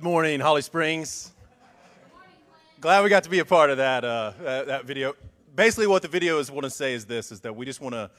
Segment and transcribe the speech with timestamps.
[0.00, 1.30] Good morning, Holly Springs.
[2.80, 5.12] Glad we got to be a part of that, uh, that, that video.
[5.54, 7.94] Basically, what the video is want to say is this: is that we just want
[7.94, 8.10] to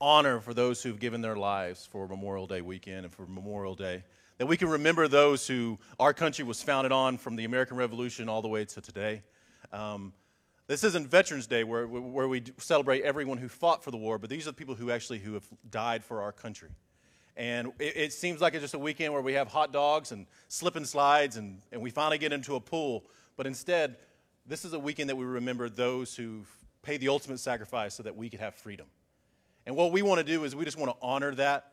[0.00, 4.04] honor for those who've given their lives for Memorial Day weekend and for Memorial Day.
[4.38, 8.28] That we can remember those who our country was founded on from the American Revolution
[8.28, 9.24] all the way to today.
[9.72, 10.12] Um,
[10.68, 14.30] this isn't Veterans Day where, where we celebrate everyone who fought for the war, but
[14.30, 16.68] these are the people who actually who have died for our country.
[17.36, 20.26] And it, it, seems like it's just a weekend where we have hot dogs and
[20.48, 23.04] slip and slides and, and we finally get into a pool.
[23.36, 23.96] But instead,
[24.46, 26.42] this is a weekend that we remember those who
[26.82, 28.86] paid the ultimate sacrifice so that we could have freedom.
[29.66, 31.72] And what we want to do is we just want to honor that.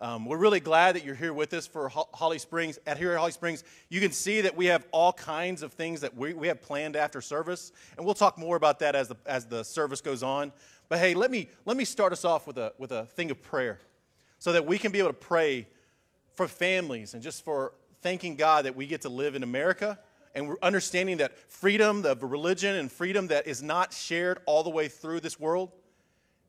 [0.00, 2.78] Um, we're really glad that you're here with us for Holly Springs.
[2.86, 6.00] At here at Holly Springs, you can see that we have all kinds of things
[6.02, 9.16] that we, we have planned after service, and we'll talk more about that as the,
[9.24, 10.52] as the service goes on.
[10.88, 13.40] But hey, let me, let me start us off with a, with a thing of
[13.42, 13.80] prayer
[14.38, 15.66] so that we can be able to pray
[16.34, 17.72] for families and just for
[18.02, 19.98] thanking God that we get to live in America
[20.36, 24.70] and we're understanding that freedom of religion and freedom that is not shared all the
[24.70, 25.72] way through this world,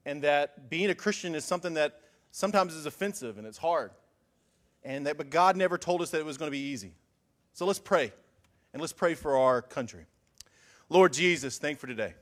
[0.06, 2.02] and that being a Christian is something that
[2.32, 3.92] sometimes is offensive and it's hard.
[4.84, 6.96] And that, but God never told us that it was going to be easy.
[7.54, 8.12] So let's pray,
[8.74, 10.06] and let's pray for our country.
[10.90, 12.14] Lord Jesus, thank for today.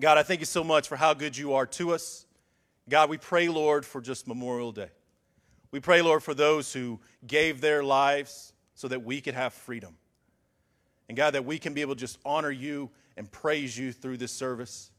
[0.00, 2.24] God, I thank you so much for how good you are to us.
[2.88, 4.90] God, we pray, Lord, for just Memorial Day.
[5.72, 9.96] We pray, Lord, for those who gave their lives so that we could have freedom.
[11.08, 14.18] And God, that we can be able to just honor you and praise you through
[14.18, 14.90] this service.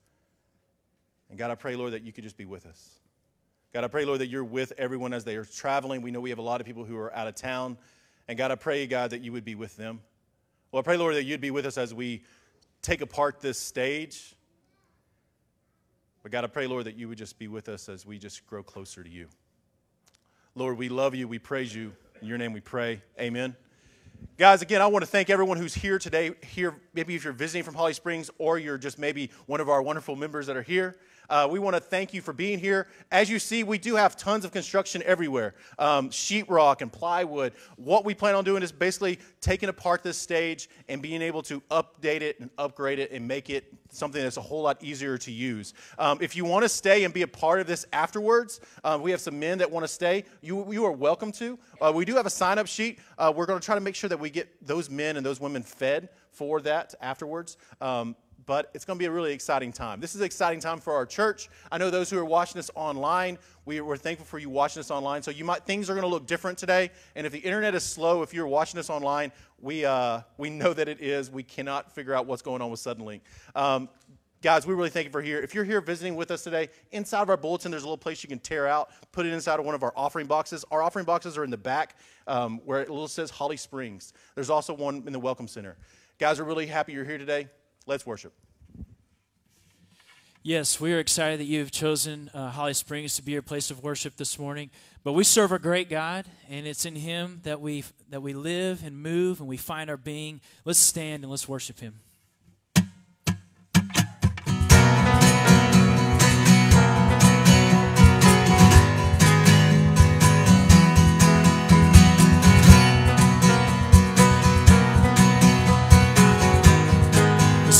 [1.30, 3.00] And God, I pray, Lord, that you could just be with us.
[3.74, 6.02] God, I pray, Lord, that you're with everyone as they are traveling.
[6.02, 7.78] We know we have a lot of people who are out of town.
[8.28, 10.02] And God, I pray, God, that you would be with them.
[10.72, 12.24] Well, I pray, Lord, that you'd be with us as we
[12.82, 14.36] take apart this stage
[16.24, 18.46] but God, I pray, Lord, that you would just be with us as we just
[18.48, 19.28] grow closer to you.
[20.56, 21.28] Lord, we love you.
[21.28, 21.94] We praise you.
[22.22, 23.02] In your name we pray.
[23.20, 23.56] Amen.
[24.38, 26.32] Guys, again, I want to thank everyone who's here today.
[26.44, 29.82] Here, maybe if you're visiting from Holly Springs or you're just maybe one of our
[29.82, 30.96] wonderful members that are here.
[31.30, 32.88] Uh, we want to thank you for being here.
[33.12, 37.54] As you see, we do have tons of construction everywhere um, sheetrock and plywood.
[37.76, 41.62] What we plan on doing is basically taking apart this stage and being able to
[41.72, 45.32] update it and upgrade it and make it something that's a whole lot easier to
[45.32, 45.74] use.
[45.98, 49.12] Um, if you want to stay and be a part of this afterwards, uh, we
[49.12, 50.26] have some men that want to stay.
[50.42, 51.58] You, you are welcome to.
[51.82, 53.00] Uh, we do have a sign up sheet.
[53.18, 55.40] Uh, we're going to try to make sure that we get those men and those
[55.40, 57.58] women fed for that afterwards.
[57.82, 58.16] Um,
[58.48, 60.00] but it's going to be a really exciting time.
[60.00, 61.50] This is an exciting time for our church.
[61.72, 64.90] I know those who are watching us online, we, are thankful for you watching us
[64.90, 65.22] online.
[65.22, 66.90] So you might things are going to look different today.
[67.16, 70.74] And if the internet is slow, if you're watching us online, we, uh, we know
[70.74, 71.30] that it is.
[71.30, 73.22] We cannot figure out what's going on with suddenly.
[73.54, 73.90] Um,
[74.42, 75.42] guys, we really thank you for here.
[75.42, 78.24] If you're here visiting with us today, inside of our bulletin, there's a little place
[78.24, 80.64] you can tear out, put it inside of one of our offering boxes.
[80.72, 81.98] Our offering boxes are in the back
[82.28, 84.14] um, where it little says Holly Springs.
[84.36, 85.76] There's also one in the Welcome Center.
[86.18, 87.50] Guys, we're really happy you're here today.
[87.88, 88.34] Let's worship.
[90.44, 93.72] Yes, we are excited that you have chosen uh, Holly Springs to be your place
[93.72, 94.72] of worship this morning.
[95.06, 98.84] But we serve a great God, and it's in Him that we that we live
[98.86, 100.42] and move and we find our being.
[100.66, 102.02] Let's stand and let's worship Him.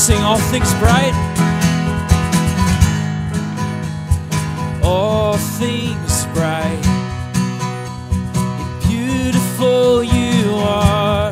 [0.08, 1.12] Sing all things bright.
[4.82, 6.82] All things bright.
[8.58, 11.30] And beautiful you are.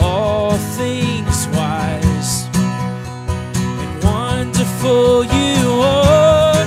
[0.00, 2.46] All things wise.
[3.82, 6.62] And wonderful you are.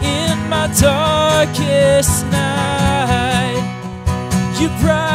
[0.00, 3.64] In my darkest night,
[4.60, 5.07] you brighten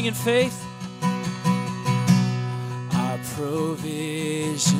[0.00, 0.64] In faith.
[3.02, 4.78] Our provision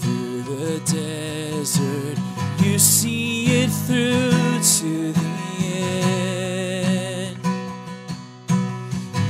[0.00, 2.18] through the desert,
[2.58, 5.30] you see it through to the
[6.82, 7.38] end.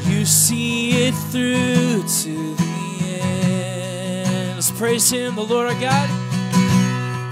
[0.07, 2.75] You see it through to the
[3.21, 4.55] end.
[4.55, 6.09] Let's praise Him, the Lord our God.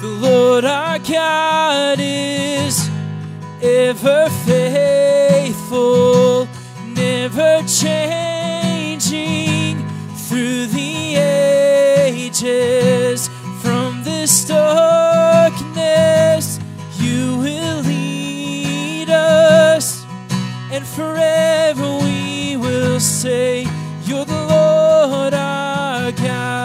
[0.03, 2.91] The Lord our God is
[3.63, 5.79] ever faithful,
[7.39, 9.07] never changing
[10.27, 11.15] through the
[12.07, 13.31] ages.
[13.63, 15.79] From this darkness,
[16.99, 20.05] you will lead us,
[20.73, 23.67] and forever we will say,
[24.05, 26.59] You're the Lord our God.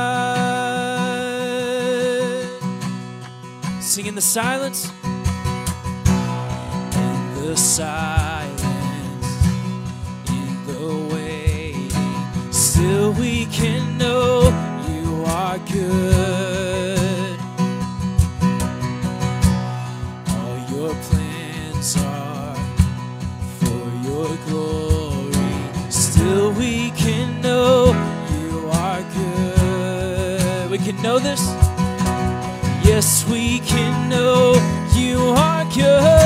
[3.82, 4.92] Sing in the silence.
[6.96, 8.23] In the silence,
[13.20, 14.43] we can know
[14.89, 17.39] you are good.
[20.29, 22.55] All your plans are
[23.60, 25.55] for your glory.
[25.89, 27.93] Still we can know
[28.38, 30.72] you are good.
[30.72, 31.41] We can know this.
[32.84, 34.53] Yes, we can know
[34.96, 36.23] you are good.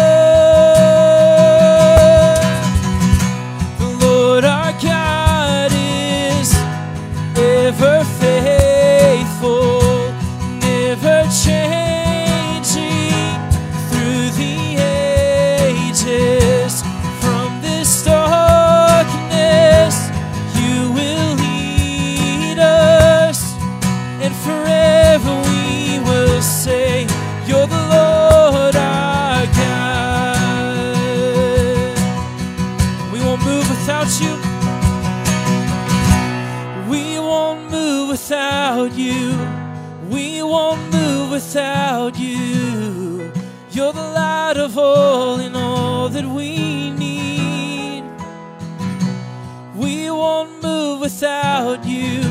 [51.20, 52.22] Without you.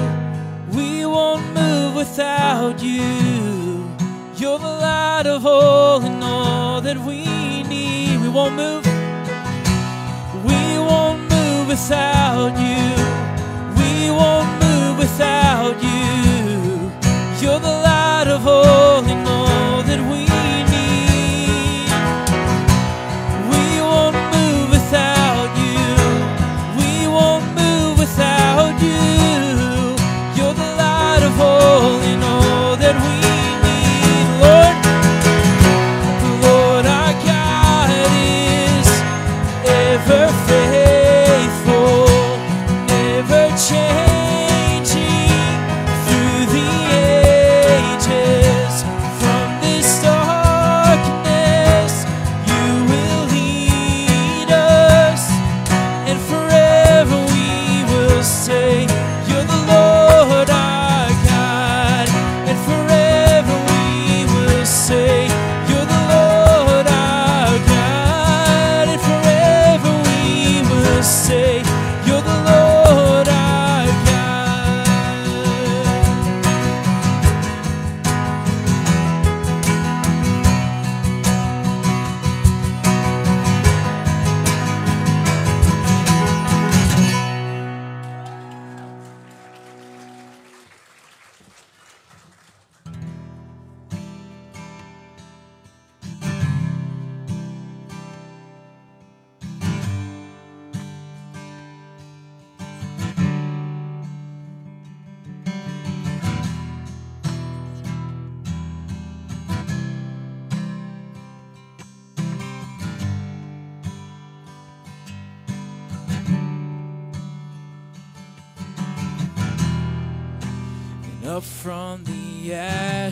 [0.71, 3.91] We won't move without you.
[4.37, 7.25] You're the light of all and all that we
[7.65, 8.21] need.
[8.21, 8.85] We won't move.
[10.45, 12.87] We won't move without you.
[13.81, 16.93] We won't move without you.
[17.43, 19.03] You're the light of all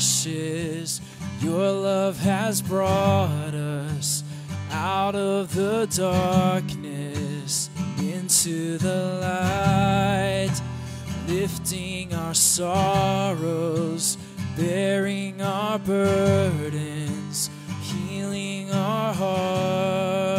[0.05, 1.01] ashes,
[1.41, 4.23] your love has brought us
[4.71, 10.55] out of the darkness into the light,
[11.27, 14.19] lifting our sorrows,
[14.59, 17.49] bearing our burdens,
[17.83, 20.35] healing our hearts.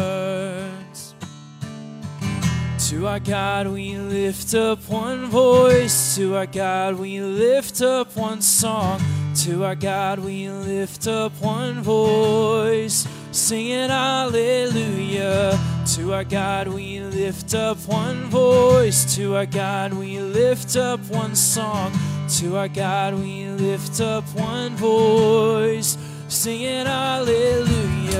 [2.90, 6.14] To our God we lift up one voice.
[6.14, 9.00] To our God we lift up one song.
[9.44, 13.06] To our God we lift up one voice.
[13.36, 15.58] singing hallelujah.
[15.94, 21.36] To our God we lift up one voice, to our God we lift up one
[21.36, 21.92] song,
[22.38, 28.16] to our God we lift up one voice, singing hallelujah.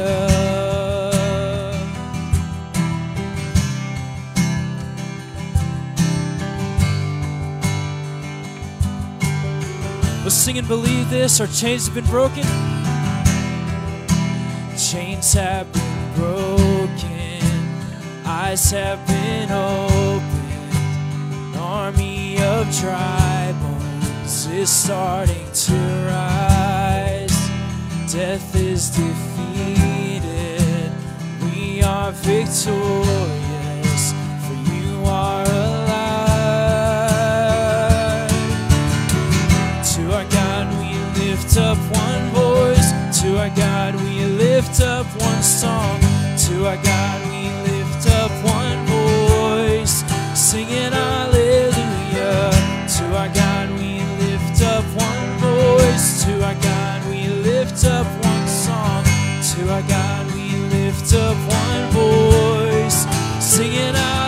[10.26, 11.40] Let's sing and believe this.
[11.40, 12.42] Our chains have been broken.
[14.76, 17.44] Chains have been broken.
[18.26, 20.24] Eyes have been opened.
[21.54, 25.74] An army of dry bones is starting to
[26.08, 27.38] rise.
[28.12, 30.26] Death is defeated.
[31.44, 33.45] We are victorious.
[44.66, 46.00] Lift up one song.
[46.46, 50.04] To our God we lift up one voice.
[50.34, 52.50] Singing hallelujah.
[52.96, 56.24] To our God we lift up one voice.
[56.24, 59.04] To our God we lift up one song.
[59.54, 63.06] To our God we lift up one voice.
[63.40, 64.25] Singing hallelujah.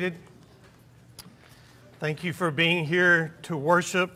[0.00, 0.14] Seated.
[1.98, 4.10] Thank you for being here to worship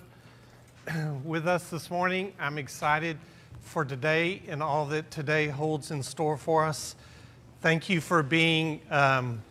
[1.24, 2.32] with us this morning.
[2.40, 3.18] I'm excited
[3.60, 6.96] for today and all that today holds in store for us.
[7.60, 9.42] Thank you for being um,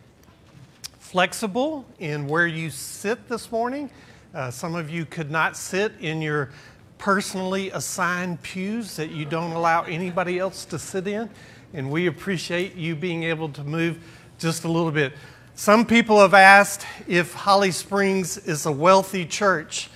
[0.98, 3.88] flexible in where you sit this morning.
[4.34, 6.50] Uh, some of you could not sit in your
[6.98, 11.30] personally assigned pews that you don't allow anybody else to sit in,
[11.74, 14.02] and we appreciate you being able to move
[14.40, 15.12] just a little bit.
[15.56, 19.88] Some people have asked if Holly Springs is a wealthy church,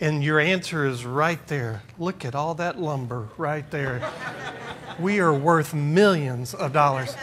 [0.00, 1.82] and your answer is right there.
[1.98, 4.10] Look at all that lumber right there.
[4.98, 7.14] we are worth millions of dollars.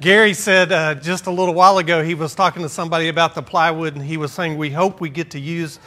[0.00, 3.42] Gary said uh, just a little while ago, he was talking to somebody about the
[3.42, 5.78] plywood, and he was saying, We hope we get to use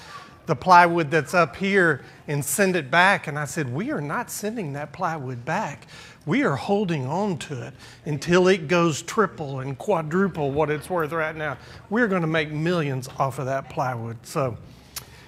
[0.46, 3.28] the plywood that's up here and send it back.
[3.28, 5.88] And I said, We are not sending that plywood back.
[6.26, 7.74] We are holding on to it
[8.06, 11.58] until it goes triple and quadruple what it's worth right now.
[11.90, 14.26] We're going to make millions off of that plywood.
[14.26, 14.58] So,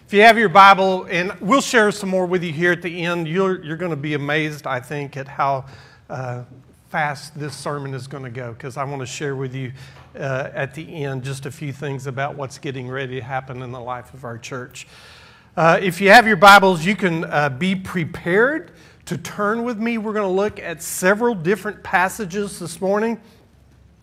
[0.05, 3.03] if you have your Bible, and we'll share some more with you here at the
[3.05, 5.65] end, you're, you're going to be amazed, I think, at how
[6.11, 6.43] uh,
[6.95, 9.73] fast this sermon is going to go because I want to share with you
[10.17, 13.73] uh, at the end just a few things about what's getting ready to happen in
[13.73, 14.87] the life of our church.
[15.57, 18.71] Uh, if you have your Bibles, you can uh, be prepared
[19.07, 19.97] to turn with me.
[19.97, 23.19] We're going to look at several different passages this morning.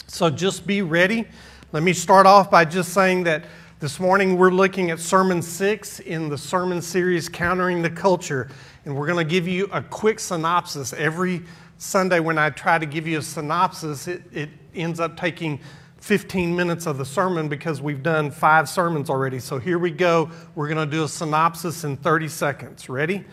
[0.06, 1.24] So just be ready.
[1.72, 3.46] Let me start off by just saying that
[3.80, 8.50] this morning we're looking at Sermon 6 in the sermon series Countering the Culture.
[8.84, 10.92] And we're going to give you a quick synopsis.
[10.92, 11.42] Every
[11.82, 15.58] Sunday, when I try to give you a synopsis, it, it ends up taking
[15.96, 19.40] 15 minutes of the sermon because we've done five sermons already.
[19.40, 20.30] So here we go.
[20.54, 22.88] We're going to do a synopsis in 30 seconds.
[22.88, 23.24] Ready?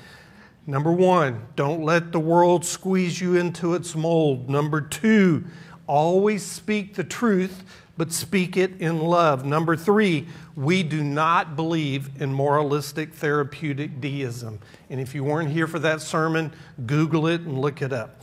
[0.65, 4.49] Number one, don't let the world squeeze you into its mold.
[4.49, 5.45] Number two,
[5.85, 7.63] always speak the truth,
[7.99, 9.43] but speak it in love.
[9.43, 14.57] Number three, we do not believe in moralistic therapeutic deism.
[14.89, 16.53] And if you weren't here for that sermon,
[16.85, 18.21] Google it and look it up.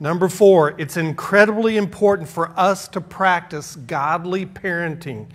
[0.00, 5.26] Number four, it's incredibly important for us to practice godly parenting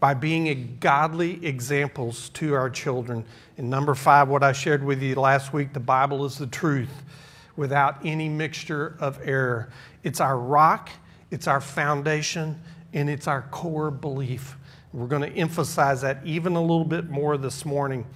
[0.00, 3.24] by being godly examples to our children.
[3.56, 7.04] And number five, what I shared with you last week the Bible is the truth
[7.56, 9.70] without any mixture of error.
[10.02, 10.90] It's our rock,
[11.30, 12.60] it's our foundation,
[12.92, 14.56] and it's our core belief.
[14.92, 18.06] We're going to emphasize that even a little bit more this morning.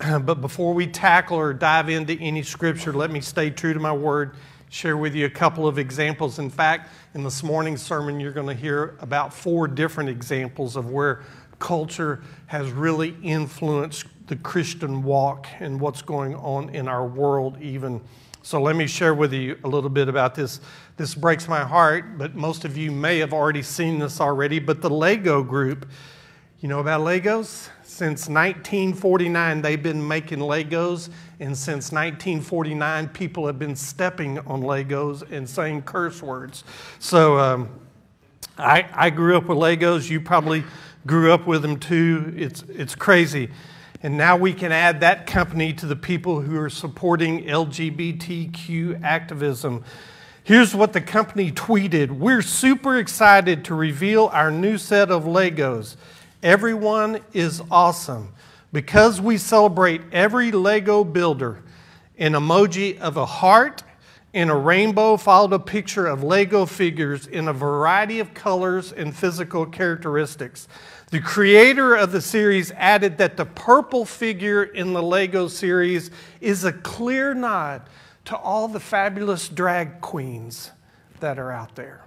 [0.22, 3.92] But before we tackle or dive into any scripture, let me stay true to my
[3.92, 4.34] word
[4.68, 6.40] share with you a couple of examples.
[6.40, 10.90] In fact, in this morning's sermon, you're going to hear about four different examples of
[10.90, 11.22] where
[11.60, 18.00] culture has really influenced the Christian walk and what's going on in our world, even.
[18.46, 20.60] So, let me share with you a little bit about this.
[20.98, 24.58] This breaks my heart, but most of you may have already seen this already.
[24.58, 25.88] But the Lego group,
[26.60, 27.70] you know about Legos?
[27.84, 31.08] Since 1949, they've been making Legos,
[31.40, 36.64] and since 1949, people have been stepping on Legos and saying curse words.
[36.98, 37.70] So um,
[38.58, 40.10] I, I grew up with Legos.
[40.10, 40.64] You probably
[41.06, 42.34] grew up with them too.
[42.36, 43.48] It's, it's crazy.
[44.04, 49.82] And now we can add that company to the people who are supporting LGBTQ activism.
[50.42, 55.96] Here's what the company tweeted We're super excited to reveal our new set of Legos.
[56.42, 58.34] Everyone is awesome.
[58.74, 61.62] Because we celebrate every Lego builder,
[62.18, 63.84] an emoji of a heart
[64.34, 69.16] and a rainbow followed a picture of Lego figures in a variety of colors and
[69.16, 70.68] physical characteristics.
[71.14, 76.64] The creator of the series added that the purple figure in the Lego series is
[76.64, 77.82] a clear nod
[78.24, 80.72] to all the fabulous drag queens
[81.20, 82.04] that are out there.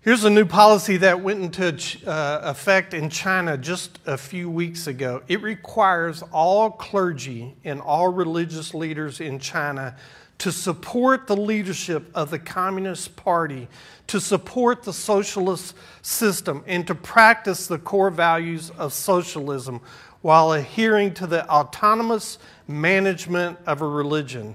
[0.00, 4.88] Here's a new policy that went into uh, effect in China just a few weeks
[4.88, 5.22] ago.
[5.28, 9.94] It requires all clergy and all religious leaders in China
[10.38, 13.68] to support the leadership of the Communist Party,
[14.06, 19.80] to support the socialist system, and to practice the core values of socialism
[20.22, 24.54] while adhering to the autonomous management of a religion.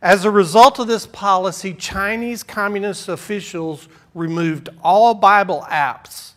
[0.00, 6.31] As a result of this policy, Chinese communist officials removed all Bible apps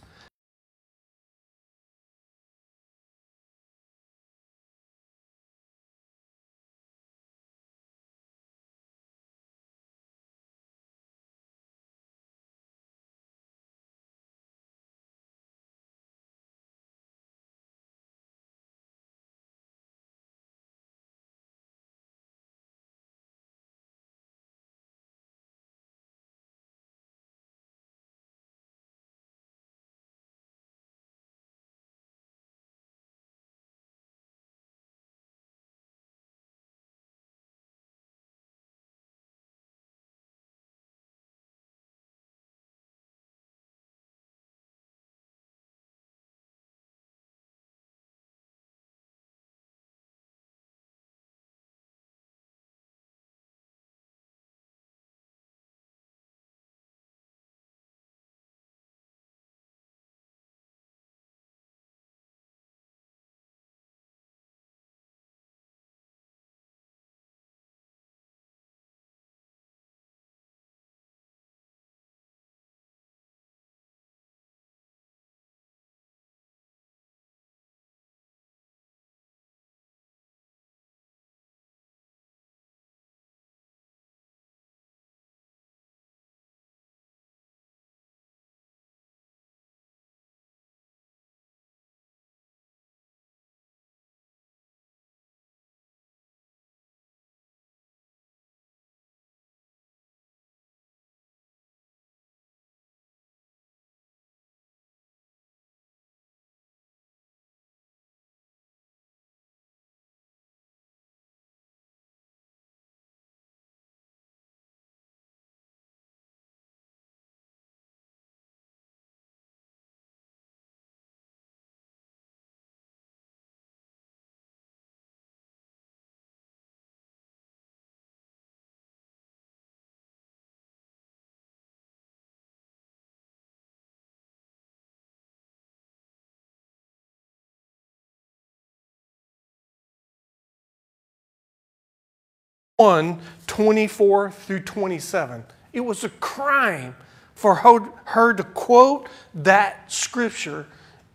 [142.77, 145.45] 1 24 through 27.
[145.71, 146.95] It was a crime
[147.33, 150.65] for her, her to quote that scripture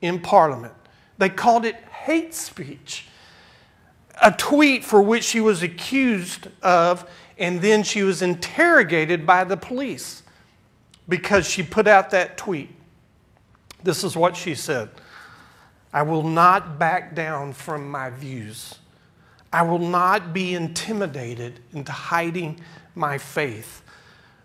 [0.00, 0.74] in Parliament.
[1.18, 3.06] They called it hate speech.
[4.22, 9.56] A tweet for which she was accused of, and then she was interrogated by the
[9.56, 10.22] police
[11.08, 12.70] because she put out that tweet.
[13.82, 14.90] This is what she said
[15.92, 18.79] I will not back down from my views.
[19.52, 22.60] I will not be intimidated into hiding
[22.94, 23.82] my faith.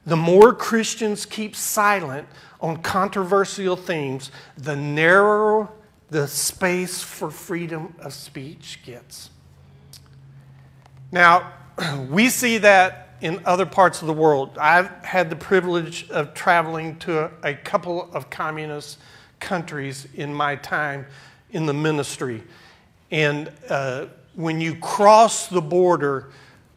[0.06, 2.28] The more Christians keep silent
[2.62, 5.70] on controversial themes, the narrower
[6.10, 9.30] the space for freedom of speech gets.
[11.12, 11.54] Now,
[12.10, 14.58] we see that in other parts of the world.
[14.58, 19.00] I've had the privilege of traveling to a, couple of communist
[19.40, 21.06] countries in my time
[21.52, 22.44] in the ministry.
[23.12, 26.30] And uh, when you cross the border,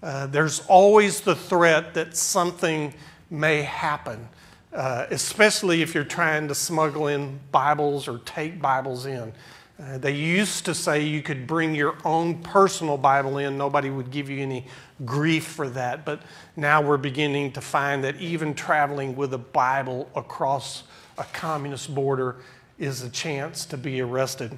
[0.02, 2.94] uh, there's always the threat that something
[3.30, 4.28] may happen,
[4.72, 9.32] uh, especially if you're trying to smuggle in Bibles or take Bibles in.
[9.80, 14.10] Uh, they used to say you could bring your own personal Bible in, nobody would
[14.10, 14.66] give you any
[15.04, 16.04] grief for that.
[16.04, 16.22] But
[16.56, 20.82] now we're beginning to find that even traveling with a Bible across
[21.16, 22.36] a communist border
[22.78, 24.56] is a chance to be arrested.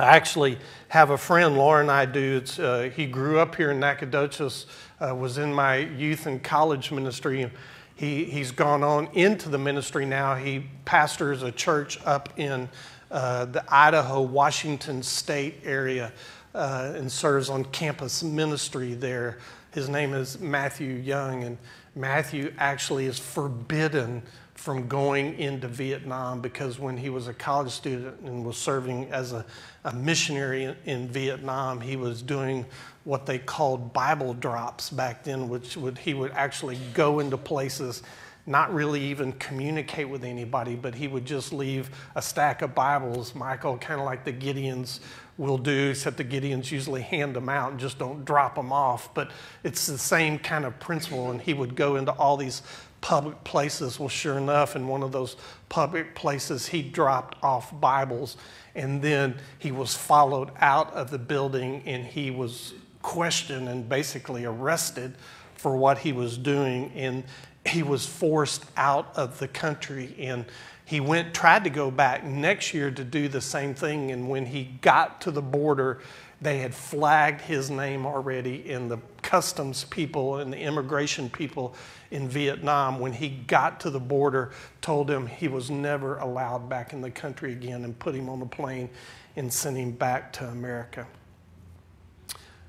[0.00, 2.40] I actually have a friend, Lauren I do.
[2.56, 4.66] Uh, he grew up here in Nacogdoches,
[5.00, 7.50] uh, was in my youth and college ministry.
[7.96, 10.36] He, he's gone on into the ministry now.
[10.36, 12.68] He pastors a church up in
[13.10, 16.12] uh, the Idaho, Washington state area
[16.54, 19.38] uh, and serves on campus ministry there.
[19.72, 21.58] His name is Matthew Young, and
[21.96, 24.22] Matthew actually is forbidden
[24.58, 29.32] from going into Vietnam because when he was a college student and was serving as
[29.32, 29.46] a,
[29.84, 32.66] a missionary in, in, Vietnam, he was doing
[33.04, 38.02] what they called Bible drops back then, which would, he would actually go into places,
[38.46, 43.36] not really even communicate with anybody, but he would just leave a stack of Bibles,
[43.36, 44.98] Michael, kind of like the Gideons
[45.36, 49.14] will do, except the Gideons usually hand them out and just don't drop them off.
[49.14, 49.30] But
[49.62, 52.62] it's the same kind of principle, and he would go into all these
[53.00, 53.98] public places.
[53.98, 55.36] Well, sure enough, in one of those
[55.68, 58.36] public places, he dropped off Bibles
[58.74, 64.44] and then he was followed out of the building and he was questioned and basically
[64.44, 65.14] arrested
[65.54, 66.92] for what he was doing.
[66.94, 67.24] And
[67.66, 70.14] he was forced out of the country.
[70.18, 70.44] And
[70.84, 74.10] he went, tried to go back next year to do the same thing.
[74.10, 76.00] And when he got to the border,
[76.40, 81.74] they had flagged his name already, in the customs people and the immigration people
[82.10, 86.92] in Vietnam, when he got to the border, told him he was never allowed back
[86.92, 88.88] in the country again and put him on a plane
[89.36, 91.06] and sent him back to America.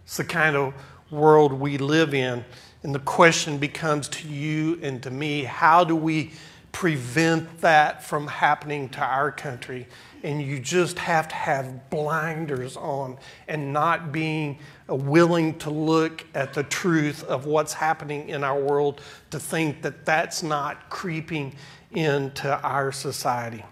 [0.04, 0.74] It's the kind of
[1.12, 2.44] world we live in.
[2.82, 6.32] And the question becomes to you and to me how do we
[6.72, 9.88] prevent that from happening to our country?
[10.24, 16.26] And you just have to have blinders on and not being uh, willing to look
[16.34, 19.02] at the truth of what's happening in our world
[19.32, 21.56] to think that that's not creeping
[21.92, 23.64] into our society.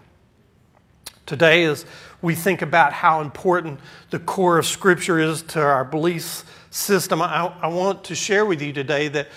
[1.26, 1.84] Today, as
[2.22, 3.80] we think about how important
[4.10, 8.62] the core of Scripture is to our belief system, I, I want to share with
[8.62, 9.28] you today that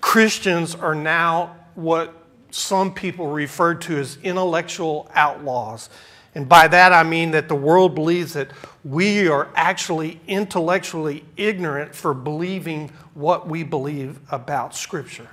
[0.00, 2.14] Christians are now what
[2.50, 5.90] some people refer to as intellectual outlaws.
[6.36, 8.50] And by that I mean that the world believes that
[8.84, 15.30] we are actually intellectually ignorant for believing what we believe about Scripture.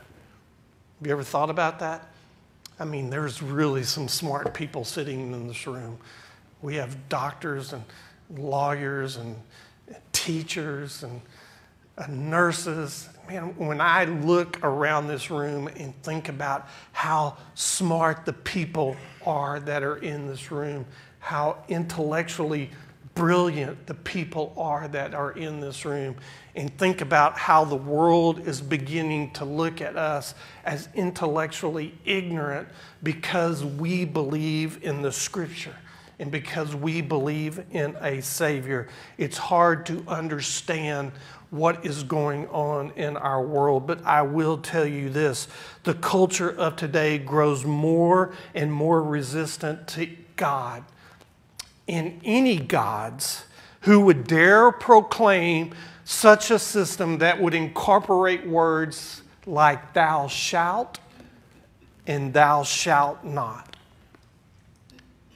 [0.99, 2.07] Have you ever thought about that?
[2.79, 5.97] I mean, there's really some smart people sitting in this room.
[6.61, 7.83] We have doctors and
[8.37, 9.35] lawyers and
[10.13, 11.19] teachers and
[12.07, 13.09] nurses.
[13.27, 19.59] Man, when I look around this room and think about how smart the people are
[19.61, 20.85] that are in this room,
[21.19, 22.69] how intellectually
[23.15, 26.15] brilliant the people are that are in this room,
[26.55, 30.33] and think about how the world is beginning to look at us
[30.65, 32.67] as intellectually ignorant
[33.03, 35.75] because we believe in the scripture
[36.19, 38.87] and because we believe in a Savior.
[39.17, 41.11] It's hard to understand
[41.53, 43.85] what is going on in our world.
[43.85, 45.47] But I will tell you this
[45.83, 50.83] the culture of today grows more and more resistant to God.
[51.87, 53.45] And any gods
[53.81, 60.99] who would dare proclaim such a system that would incorporate words like thou shalt
[62.07, 63.77] and thou shalt not.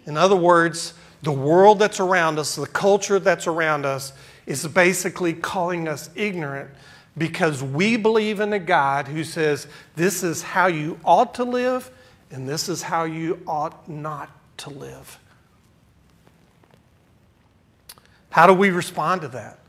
[0.07, 4.13] In other words, the world that's around us, the culture that's around us,
[4.47, 6.71] is basically calling us ignorant
[7.17, 11.91] because we believe in a God who says this is how you ought to live
[12.31, 15.19] and this is how you ought not to live.
[18.29, 19.59] How do we respond to that?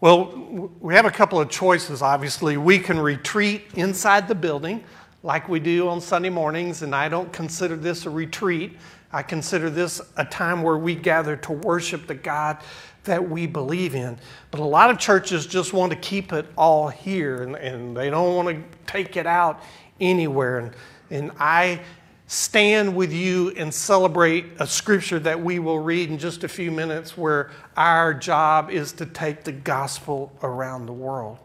[0.00, 2.56] Well, we have a couple of choices, obviously.
[2.56, 4.82] We can retreat inside the building
[5.22, 8.76] like we do on Sunday mornings, and I don't consider this a retreat.
[9.12, 12.58] I consider this a time where we gather to worship the God
[13.04, 14.18] that we believe in.
[14.50, 18.10] But a lot of churches just want to keep it all here and, and they
[18.10, 19.60] don't want to take it out
[20.00, 20.58] anywhere.
[20.58, 20.76] And,
[21.10, 21.80] and I
[22.26, 26.70] stand with you and celebrate a scripture that we will read in just a few
[26.70, 31.38] minutes where our job is to take the gospel around the world.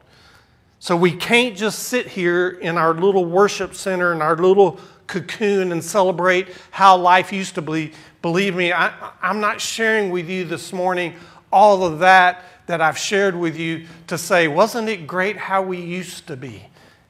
[0.80, 5.72] So we can't just sit here in our little worship center in our little cocoon
[5.72, 7.92] and celebrate how life used to be.
[8.22, 11.16] Believe me, I, am not sharing with you this morning
[11.52, 15.80] all of that that I've shared with you to say, wasn't it great how we
[15.80, 16.68] used to be?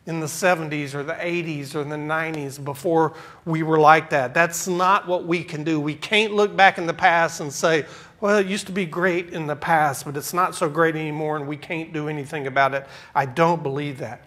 [0.08, 3.14] in the 70s or the 80s or the 90s before
[3.46, 4.34] we were like that.
[4.34, 5.82] That's not what we can do.
[5.82, 7.86] We can't look back in the past and say,
[8.22, 11.36] well, it used to be great in the past, but it's not so great anymore
[11.36, 12.88] and we can't do anything about it.
[13.14, 14.24] I don't believe that.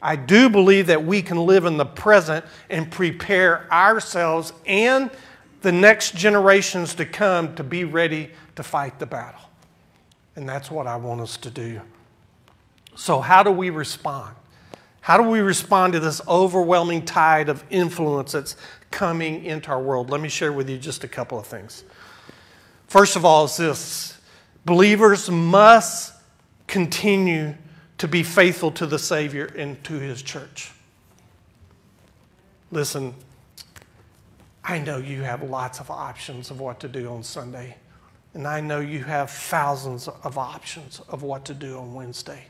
[0.00, 5.10] I do believe that we can live in the present and prepare ourselves and
[5.62, 9.40] the next generations to come to be ready to fight the battle.
[10.36, 11.80] And that's what I want us to do.
[12.94, 14.34] So, how do we respond?
[15.00, 18.56] How do we respond to this overwhelming tide of influence that's
[18.90, 20.10] coming into our world?
[20.10, 21.84] Let me share with you just a couple of things.
[22.88, 24.18] First of all, is this
[24.64, 26.14] believers must
[26.66, 27.54] continue
[27.98, 30.72] to be faithful to the Savior and to His church.
[32.70, 33.14] Listen,
[34.64, 37.76] I know you have lots of options of what to do on Sunday,
[38.36, 42.44] and I know you have thousands of options of what to do on Wednesday.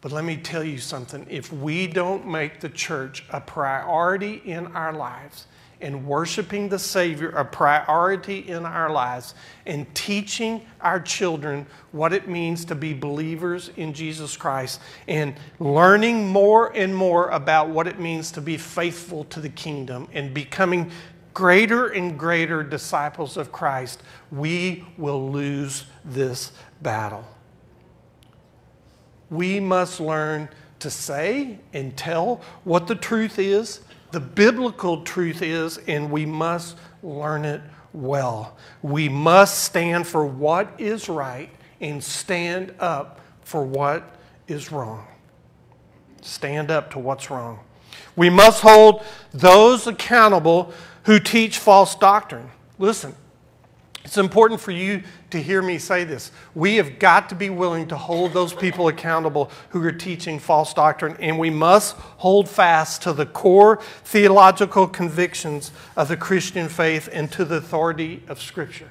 [0.00, 4.68] But let me tell you something if we don't make the church a priority in
[4.68, 5.48] our lives,
[5.80, 9.34] and worshiping the Savior a priority in our lives,
[9.66, 16.28] and teaching our children what it means to be believers in Jesus Christ, and learning
[16.28, 20.92] more and more about what it means to be faithful to the kingdom, and becoming
[21.36, 27.24] greater and greater disciples of Christ, we will lose this battle
[29.30, 33.80] we must learn to say and tell what the truth is,
[34.12, 37.60] the biblical truth is, and we must learn it
[37.92, 38.56] well.
[38.82, 44.16] We must stand for what is right and stand up for what
[44.48, 45.06] is wrong.
[46.22, 47.60] Stand up to what's wrong.
[48.14, 50.72] We must hold those accountable
[51.06, 52.50] who teach false doctrine.
[52.78, 53.14] Listen,
[54.04, 56.30] it's important for you to hear me say this.
[56.54, 60.74] We have got to be willing to hold those people accountable who are teaching false
[60.74, 67.08] doctrine, and we must hold fast to the core theological convictions of the Christian faith
[67.12, 68.90] and to the authority of Scripture.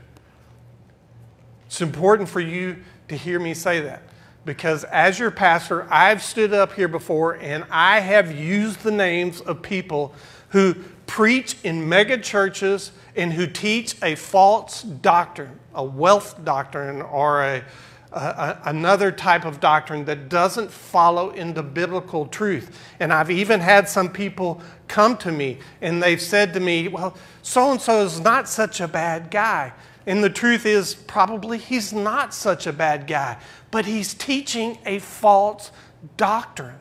[1.68, 2.78] It's important for you
[3.10, 4.04] to hear me say that
[4.46, 9.42] because as your pastor, I've stood up here before and I have used the names
[9.42, 10.14] of people
[10.50, 10.76] who
[11.08, 17.64] preach in mega churches and who teach a false doctrine, a wealth doctrine, or a,
[18.12, 22.78] a, another type of doctrine that doesn't follow into biblical truth.
[23.00, 27.16] And I've even had some people come to me and they've said to me, Well,
[27.42, 29.74] so and so is not such a bad guy.
[30.08, 33.38] And the truth is, probably he's not such a bad guy,
[33.72, 35.72] but he's teaching a false
[36.18, 36.76] doctrine.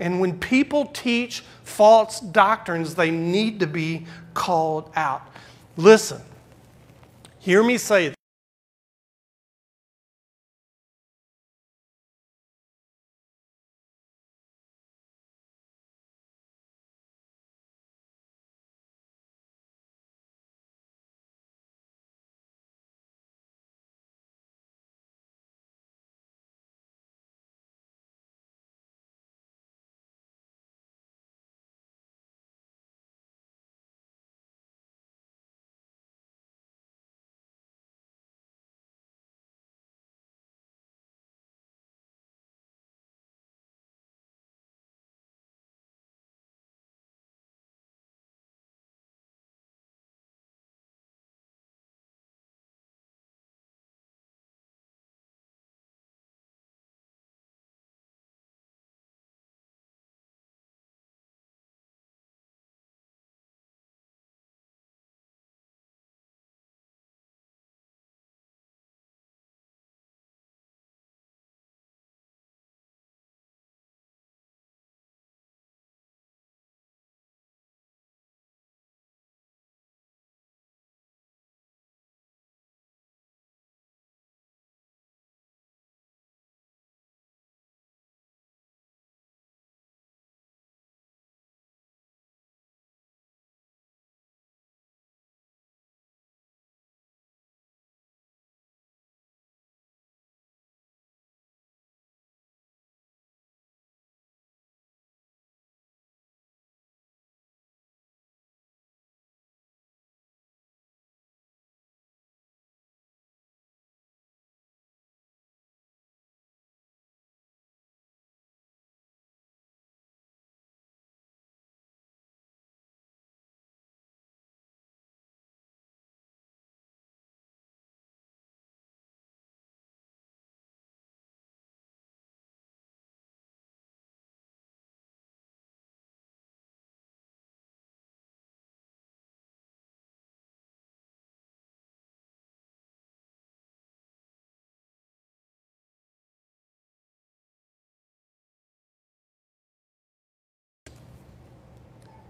[0.00, 5.22] And when people teach false doctrines, they need to be called out.
[5.76, 6.20] Listen,
[7.38, 8.14] hear me say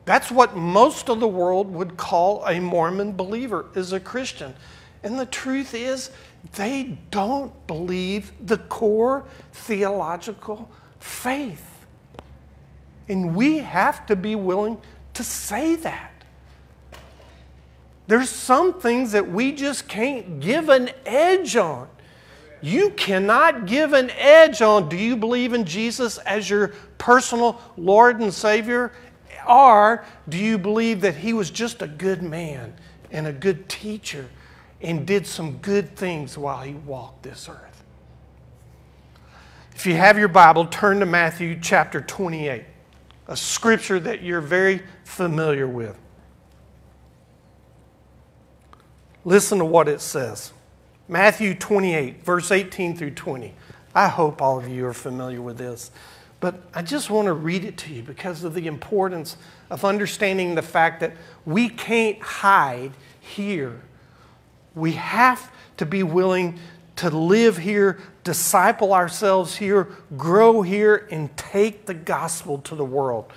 [0.04, 4.54] That's what most of the world would call a Mormon believer, is a Christian.
[5.02, 6.10] And the truth is,
[6.54, 11.66] they don't believe the core theological faith.
[13.08, 14.80] And we have to be willing
[15.14, 16.12] to say that.
[18.06, 21.88] There's some things that we just can't give an edge on.
[22.60, 28.20] You cannot give an edge on do you believe in Jesus as your personal Lord
[28.20, 28.92] and Savior?
[29.48, 32.74] Or do you believe that He was just a good man
[33.10, 34.28] and a good teacher
[34.80, 37.84] and did some good things while He walked this earth?
[39.74, 42.64] If you have your Bible, turn to Matthew chapter 28,
[43.28, 45.98] a scripture that you're very familiar with.
[49.24, 50.52] Listen to what it says.
[51.08, 53.54] Matthew 28, verse 18 through 20.
[53.94, 55.90] I hope all of you are familiar with this,
[56.40, 59.36] but I just want to read it to you because of the importance
[59.68, 61.12] of understanding the fact that
[61.44, 63.82] we can't hide here.
[64.74, 66.58] We have to be willing
[66.96, 73.30] to live here, disciple ourselves here, grow here, and take the gospel to the world.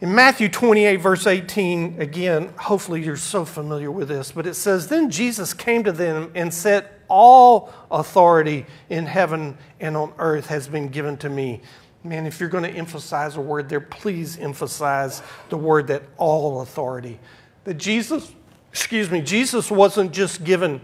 [0.00, 4.88] In Matthew 28, verse 18, again, hopefully you're so familiar with this, but it says,
[4.88, 10.66] Then Jesus came to them and said, All authority in heaven and on earth has
[10.66, 11.60] been given to me.
[12.02, 16.62] Man, if you're going to emphasize a word there, please emphasize the word that all
[16.62, 17.20] authority.
[17.64, 18.32] That Jesus,
[18.70, 20.80] excuse me, Jesus wasn't just given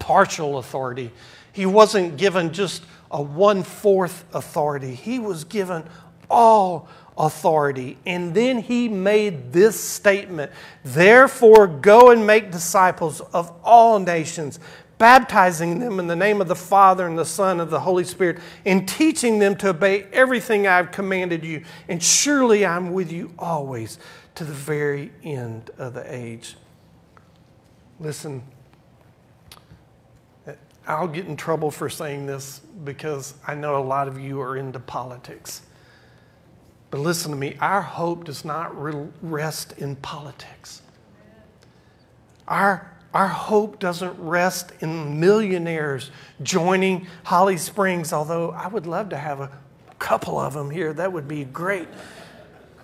[0.00, 1.12] partial authority,
[1.52, 2.82] he wasn't given just
[3.12, 5.84] a one fourth authority, he was given
[6.28, 7.96] all authority.
[8.06, 10.52] And then he made this statement
[10.84, 14.60] Therefore, go and make disciples of all nations,
[14.98, 18.38] baptizing them in the name of the Father and the Son and the Holy Spirit,
[18.66, 21.64] and teaching them to obey everything I've commanded you.
[21.88, 23.98] And surely I'm with you always
[24.34, 26.56] to the very end of the age.
[28.00, 28.42] Listen,
[30.86, 34.56] I'll get in trouble for saying this because I know a lot of you are
[34.56, 35.62] into politics.
[36.90, 38.72] But listen to me, our hope does not
[39.22, 40.80] rest in politics.
[42.46, 49.16] Our, our hope doesn't rest in millionaires joining Holly Springs, although I would love to
[49.16, 49.50] have a
[49.98, 50.92] couple of them here.
[50.92, 51.88] That would be great.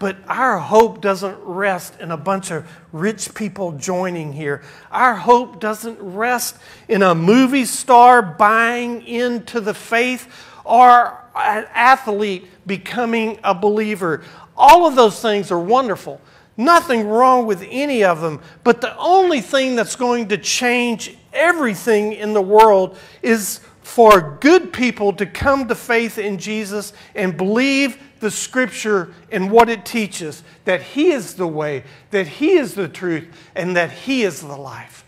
[0.01, 4.65] But our hope doesn't rest in a bunch of rich people joining here.
[4.91, 6.57] Our hope doesn't rest
[6.89, 10.27] in a movie star buying into the faith
[10.65, 14.25] or an athlete becoming a believer.
[14.57, 16.21] All of those things are wonderful.
[16.57, 18.41] Nothing wrong with any of them.
[18.63, 24.73] But the only thing that's going to change everything in the world is for good
[24.73, 30.43] people to come to faith in Jesus and believe the scripture and what it teaches
[30.65, 34.57] that He is the way, that He is the truth, and that He is the
[34.57, 35.05] life.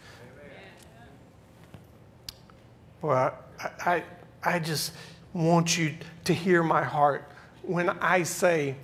[3.01, 4.05] Well, I, I,
[4.43, 4.93] I just
[5.33, 5.95] want you
[6.25, 7.31] to hear my heart
[7.63, 8.77] when I say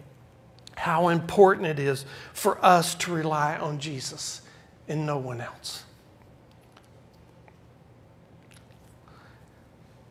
[0.83, 4.43] how important it is for us to rely on Jesus
[4.89, 5.85] and no one else.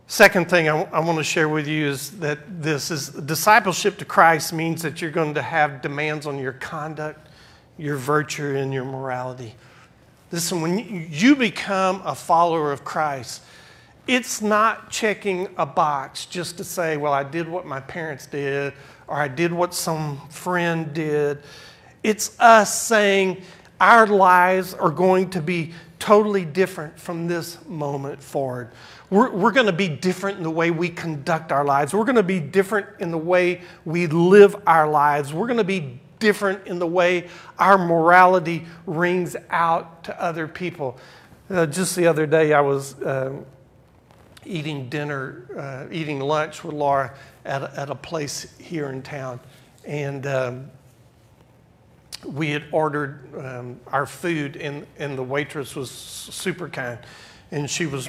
[0.07, 4.05] Second thing I, I want to share with you is that this is discipleship to
[4.05, 7.27] Christ means that you're going to have demands on your conduct,
[7.77, 9.55] your virtue, and your morality.
[10.31, 13.41] Listen, when you become a follower of Christ,
[14.07, 18.71] it's not checking a box just to say, well, I did what my parents did
[19.11, 21.43] or I did what some friend did.
[22.01, 23.41] It's us saying
[23.81, 28.71] our lives are going to be totally different from this moment forward.
[29.09, 31.93] We're, we're going to be different in the way we conduct our lives.
[31.93, 35.33] We're going to be different in the way we live our lives.
[35.33, 37.27] We're going to be different in the way
[37.59, 40.97] our morality rings out to other people.
[41.49, 42.99] Uh, just the other day, I was.
[43.01, 43.43] Uh,
[44.45, 47.13] eating dinner, uh, eating lunch with Laura
[47.45, 49.39] at a, at a place here in town.
[49.85, 50.71] And um,
[52.25, 56.99] we had ordered um, our food, and, and the waitress was super kind.
[57.51, 58.07] And she, was,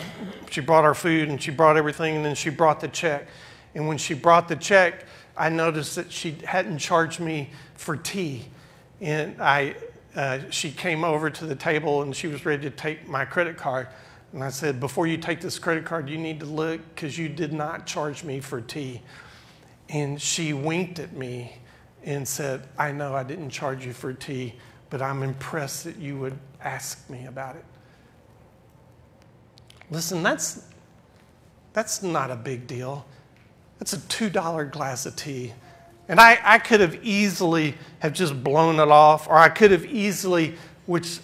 [0.50, 3.26] she brought our food and she brought everything, and then she brought the check.
[3.74, 5.06] And when she brought the check,
[5.36, 8.44] I noticed that she hadn't charged me for tea.
[9.00, 9.74] And I,
[10.14, 13.56] uh, she came over to the table and she was ready to take my credit
[13.56, 13.88] card.
[14.32, 17.28] And I said, Before you take this credit card, you need to look because you
[17.28, 19.00] did not charge me for tea.
[19.92, 21.52] And she winked at me
[22.02, 24.54] and said, I know I didn't charge you for tea,
[24.88, 27.64] but I'm impressed that you would ask me about it.
[29.90, 30.66] Listen, that's,
[31.74, 33.04] that's not a big deal.
[33.78, 35.52] That's a $2 glass of tea.
[36.08, 39.84] And I, I could have easily have just blown it off, or I could have
[39.84, 40.54] easily,
[40.86, 41.20] which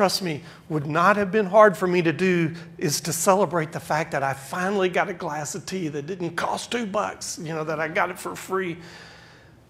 [0.00, 0.40] trust me,
[0.70, 4.22] would not have been hard for me to do, is to celebrate the fact that
[4.22, 7.78] I finally got a glass of tea that didn't cost two bucks, you know, that
[7.78, 8.78] I got it for free.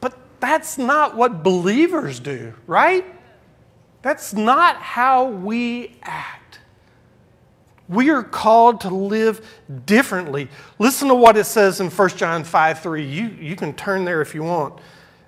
[0.01, 3.05] But that's not what believers do, right?
[4.03, 6.61] That's not how we act.
[7.89, 9.45] We are called to live
[9.85, 10.49] differently.
[10.79, 13.05] Listen to what it says in 1 John 5 3.
[13.05, 14.79] You, you can turn there if you want.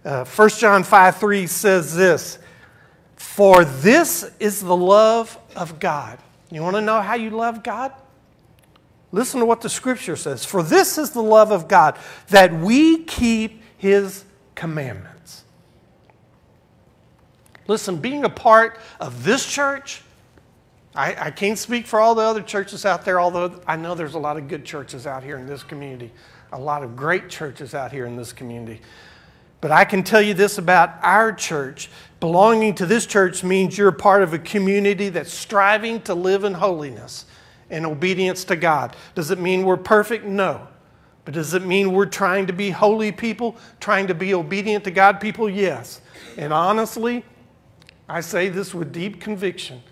[0.05, 2.39] Uh, 1 John 5 3 says this
[3.23, 6.19] For this is the love of God.
[6.51, 7.93] You want to know how you love God?
[9.11, 10.45] Listen to what the scripture says.
[10.45, 11.97] For this is the love of God,
[12.29, 15.45] that we keep his commandments.
[17.69, 20.03] Listen, being a part of this church,
[20.95, 24.15] I, I, can't speak for all the other churches out there, although I know there's
[24.15, 26.11] a lot of good churches out here in this community,
[26.53, 28.83] a lot of great churches out here in this community.
[29.63, 31.89] But I can tell you this about our church.
[32.23, 36.55] Belonging to this church means you're part of a community that's striving to live in
[36.55, 37.27] holiness
[37.69, 38.95] and obedience to God.
[39.17, 40.25] Does it mean we're perfect?
[40.25, 40.69] No.
[41.25, 44.93] But does it mean we're trying to be holy people, trying to be obedient to
[44.93, 45.51] God people?
[45.51, 46.01] Yes.
[46.37, 47.25] And honestly,
[48.09, 49.83] I say this with deep conviction.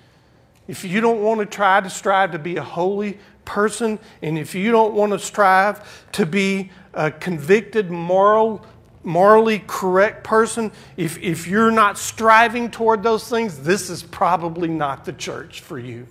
[0.68, 4.54] If you don't want to try to strive to be a holy person, and if
[4.54, 8.64] you don't want to strive to be a convicted, moral,
[9.02, 15.04] morally correct person, if, if you're not striving toward those things, this is probably not
[15.04, 16.06] the church for you.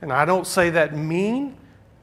[0.00, 1.56] And I don't say that mean.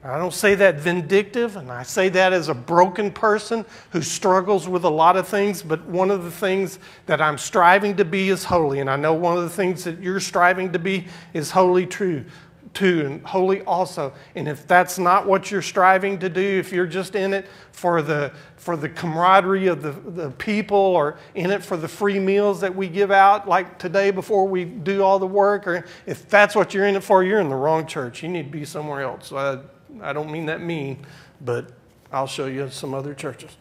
[0.04, 4.68] I don't say that vindictive, and I say that as a broken person who struggles
[4.68, 8.30] with a lot of things, but one of the things that I'm striving to be
[8.30, 8.80] is holy.
[8.80, 12.26] And I know one of the things that you're striving to be is holy true
[12.74, 14.14] too, and holy also.
[14.36, 18.02] And if that's not what you're striving to do, if you're just in it for
[18.02, 22.62] the, for the camaraderie of the, the people or in it for the free meals
[22.62, 26.56] that we give out, like today before we do all the work, or if that's
[26.56, 28.24] what you're in it for, you're in the wrong church.
[28.24, 29.32] You need to be somewhere else.
[29.32, 29.60] I,
[30.02, 31.06] I don't mean that mean,
[31.42, 31.72] but
[32.12, 33.52] I'll show you some other churches.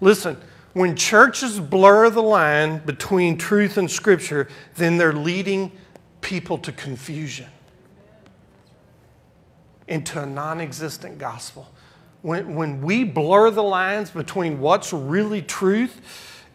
[0.00, 0.36] Listen
[0.74, 5.72] when churches blur the line between truth and scripture, then they're leading
[6.20, 7.46] people to confusion,
[9.86, 11.70] into a non existent gospel.
[12.22, 16.00] When, when we blur the lines between what's really truth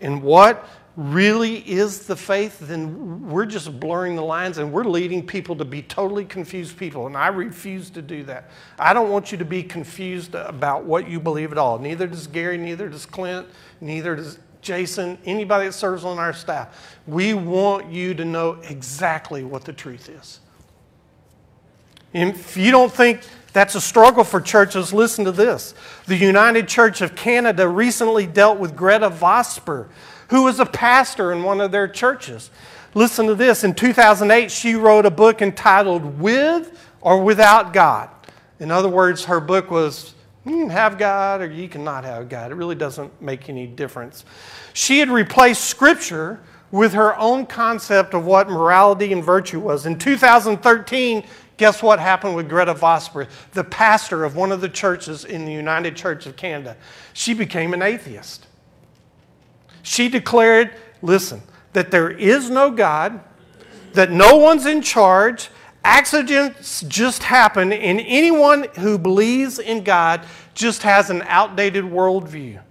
[0.02, 5.26] and what really is the faith, then we're just blurring the lines and we're leading
[5.26, 7.08] people to be totally confused people.
[7.08, 8.50] And I refuse to do that.
[8.78, 11.80] I don't want you to be confused about what you believe at all.
[11.80, 13.48] Neither does Gary, neither does Clint,
[13.80, 16.98] neither does Jason, anybody that serves on our staff.
[17.08, 20.40] We want you to know exactly what the truth is.
[22.12, 23.22] If you don't think
[23.54, 25.74] that's a struggle for churches, listen to this.
[26.08, 29.88] The United Church of Canada recently dealt with Gretta Vosper
[30.30, 32.52] who was a pastor in one of their churches.
[32.94, 33.64] Listen to this.
[33.64, 38.10] In 2008, she wrote a book entitled With or Without God.
[38.60, 40.14] In other words, her book was
[40.46, 42.52] you can have God or you cannot have God.
[42.52, 44.26] It really doesn't make any difference.
[44.74, 46.40] She had replaced Scripture
[46.72, 49.86] with her own concept of what morality and virtue was.
[49.86, 51.24] In 2013,
[51.58, 55.52] guess what happened with Gretta Vosper, the pastor of one of the churches in the
[55.52, 56.78] United Church of Canada?
[57.14, 58.46] She became an atheist.
[59.90, 61.42] She declared, listen,
[61.74, 63.22] that there is no God,
[63.94, 65.50] that no one's in charge,
[65.84, 70.22] accidents just happen, and anyone who believes in God
[70.54, 72.62] just has an outdated worldview.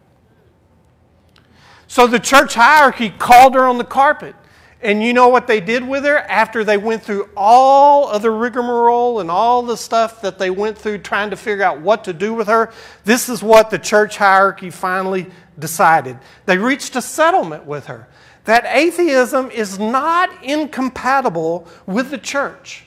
[1.88, 4.36] So the church hierarchy called her on the carpet.
[4.80, 8.30] And you know what they did with her after they went through all of the
[8.30, 12.12] rigmarole and all the stuff that they went through trying to figure out what to
[12.12, 12.72] do with her?
[13.04, 15.26] This is what the church hierarchy finally
[15.58, 16.16] decided.
[16.46, 18.08] They reached a settlement with her
[18.48, 22.84] that atheism is not incompatible with the church.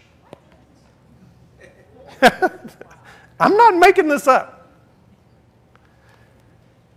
[3.40, 4.61] I'm not making this up.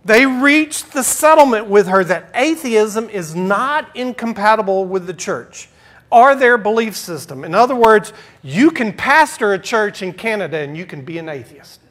[0.05, 5.67] They reached the settlement with her that atheism is not incompatible with the church
[6.11, 7.43] or their belief system.
[7.43, 11.27] In other words, you can pastor a church in Canada and you can be an
[11.27, 11.81] atheist.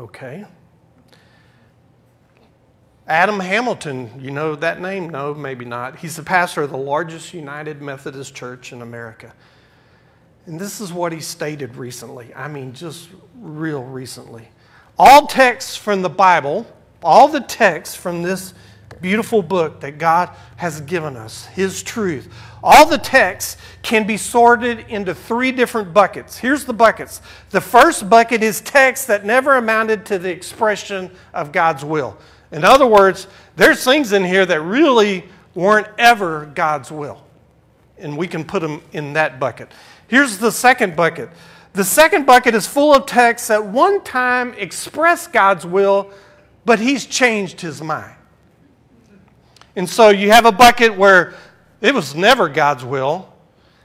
[0.00, 0.44] Okay.
[3.06, 5.10] Adam Hamilton, you know that name?
[5.10, 5.96] No, maybe not.
[5.96, 9.32] He's the pastor of the largest United Methodist Church in America.
[10.50, 12.34] And this is what he stated recently.
[12.34, 13.08] I mean, just
[13.40, 14.48] real recently.
[14.98, 16.66] All texts from the Bible,
[17.04, 18.52] all the texts from this
[19.00, 22.34] beautiful book that God has given us, His truth,
[22.64, 26.36] all the texts can be sorted into three different buckets.
[26.36, 27.22] Here's the buckets.
[27.50, 32.18] The first bucket is texts that never amounted to the expression of God's will.
[32.50, 37.22] In other words, there's things in here that really weren't ever God's will.
[37.98, 39.70] And we can put them in that bucket.
[40.10, 41.30] Here's the second bucket.
[41.72, 46.10] The second bucket is full of texts that one time expressed God's will,
[46.64, 48.16] but He's changed His mind.
[49.76, 51.34] And so you have a bucket where
[51.80, 53.32] it was never God's will.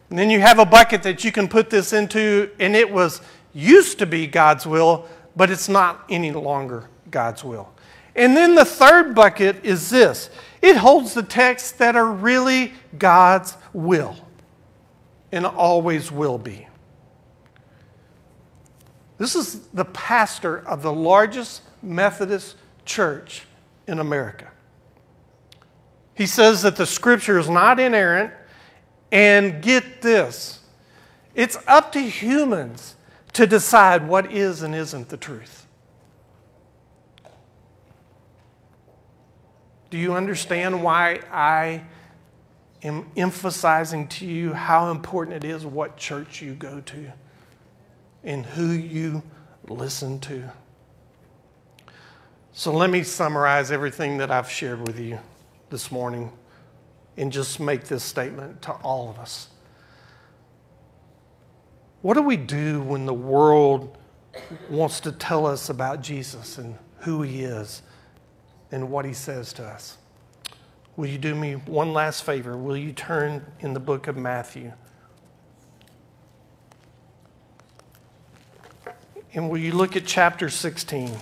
[0.09, 3.21] And then you have a bucket that you can put this into, and it was
[3.53, 7.71] used to be God's will, but it's not any longer God's will.
[8.15, 13.57] And then the third bucket is this it holds the texts that are really God's
[13.73, 14.24] will
[15.32, 16.67] and always will be.
[19.17, 23.43] This is the pastor of the largest Methodist church
[23.88, 24.51] in America.
[26.15, 28.32] He says that the scripture is not inerrant,
[29.11, 30.59] and get this
[31.36, 32.95] it's up to humans
[33.34, 35.67] to decide what is and isn't the truth.
[39.89, 41.84] Do you understand why I
[42.86, 47.12] am emphasizing to you how important it is what church you go to
[48.24, 49.24] and who you
[49.68, 50.52] listen to?
[52.54, 55.20] So let me summarize everything that I've shared with you
[55.70, 56.32] this morning
[57.18, 59.50] and just make this statement to all of us.
[62.02, 63.98] What do we do when the world
[64.70, 67.82] wants to tell us about Jesus and who he is
[68.72, 69.98] and what he says to us?
[70.98, 72.56] Will you do me one last favor?
[72.56, 74.72] Will you turn in the book of Matthew?
[79.34, 81.18] And will you look at chapter 16?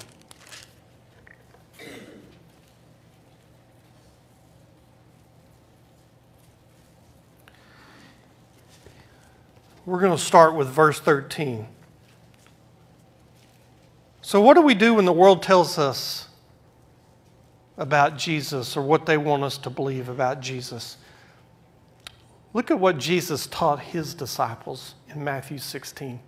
[9.86, 11.68] We're going to start with verse 13.
[14.22, 16.30] So, what do we do when the world tells us
[17.78, 20.98] about Jesus or what they want us to believe about Jesus?
[22.54, 26.20] Look at what Jesus taught his disciples in Matthew 16.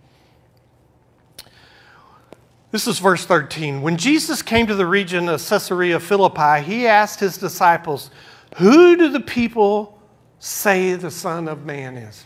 [2.71, 3.81] This is verse 13.
[3.81, 8.09] When Jesus came to the region of Caesarea Philippi, he asked his disciples,
[8.57, 10.01] Who do the people
[10.39, 12.25] say the Son of Man is?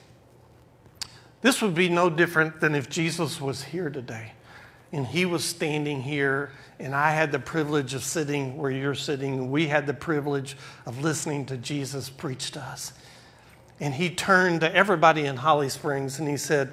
[1.42, 4.32] This would be no different than if Jesus was here today
[4.92, 9.52] and he was standing here and I had the privilege of sitting where you're sitting.
[9.52, 12.94] We had the privilege of listening to Jesus preach to us.
[13.82, 16.72] And he turned to everybody in Holly Springs and he said,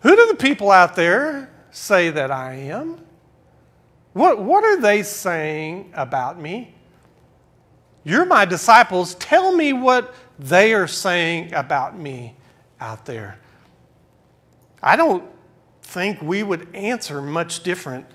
[0.00, 3.00] Who do the people out there say that I am?
[4.12, 6.74] What, what are they saying about me?
[8.04, 9.14] You're my disciples.
[9.14, 12.34] Tell me what they are saying about me
[12.80, 13.38] out there.
[14.82, 15.24] I don't
[15.92, 18.06] think we would answer much different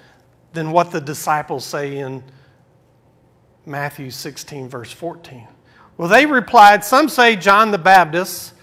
[0.54, 2.24] than what the disciples say in
[3.68, 5.48] Matthew 16, verse 14.
[5.96, 8.54] Well, they replied, Some say John the Baptist,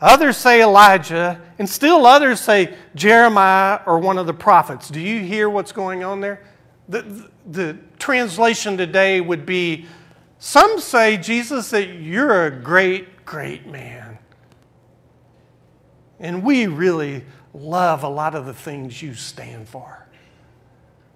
[0.00, 4.88] others say Elijah, and still others say Jeremiah or one of the prophets.
[4.88, 6.42] Do you hear what's going on there?
[6.88, 9.86] The, the, the translation today would be
[10.38, 14.18] Some say, Jesus, that you're a great, great man.
[16.18, 17.24] And we really
[17.56, 20.06] love a lot of the things you stand for.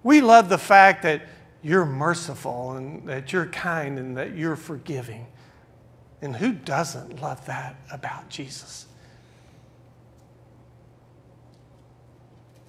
[0.03, 1.23] We love the fact that
[1.61, 5.27] you're merciful and that you're kind and that you're forgiving.
[6.21, 8.87] And who doesn't love that about Jesus?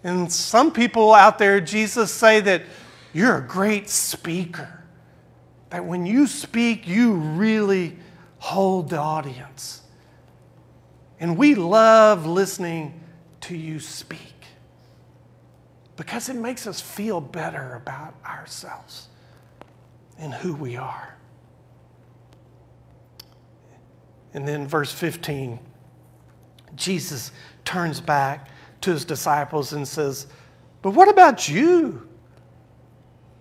[0.05, 2.63] And some people out there, Jesus, say that
[3.13, 4.83] you're a great speaker.
[5.71, 7.97] That when you speak, you really
[8.39, 9.81] hold the audience.
[11.21, 13.02] And we love listening
[13.43, 14.35] to you speak
[15.97, 19.09] because it makes us feel better about ourselves
[20.19, 21.17] and who we are.
[24.35, 25.59] And then, verse 15,
[26.75, 27.33] Jesus
[27.65, 28.49] turns back
[28.81, 30.27] to his disciples and says,
[30.81, 32.09] But what about you?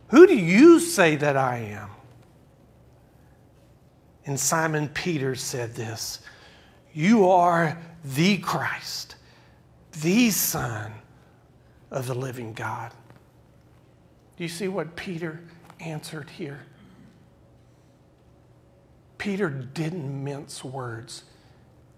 [0.09, 1.89] Who do you say that I am?
[4.25, 6.19] And Simon Peter said this
[6.93, 9.15] You are the Christ
[9.99, 10.93] the Son
[11.89, 12.91] of the living God.
[14.37, 15.41] Do you see what Peter
[15.79, 16.61] answered here?
[19.17, 21.23] Peter didn't mince words.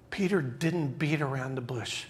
[0.10, 2.06] Peter didn't beat around the bush.